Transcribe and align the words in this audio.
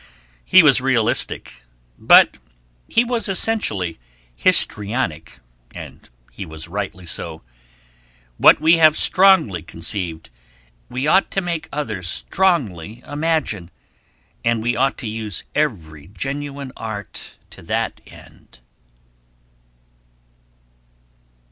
He 0.43 0.63
was 0.63 0.81
realistic, 0.81 1.61
but 1.95 2.39
he 2.87 3.03
was 3.03 3.29
essentially 3.29 3.99
histrionic, 4.35 5.37
and 5.75 6.09
he 6.31 6.43
was 6.43 6.67
rightly 6.67 7.05
so. 7.05 7.43
What 8.39 8.59
we 8.59 8.77
have 8.77 8.97
strongly 8.97 9.61
conceived 9.61 10.31
we 10.89 11.05
ought 11.05 11.29
to 11.29 11.41
make 11.41 11.69
others 11.71 12.09
strongly 12.09 13.03
imagine, 13.07 13.69
and 14.43 14.63
we 14.63 14.75
ought 14.75 14.97
to 14.97 15.07
use 15.07 15.43
every 15.53 16.07
genuine 16.07 16.71
art 16.75 17.37
to 17.51 17.61
that 17.61 18.01
end. 18.07 18.57